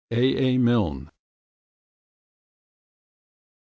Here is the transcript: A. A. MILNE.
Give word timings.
A. 0.09 0.17
A. 0.17 0.57
MILNE. 0.57 1.11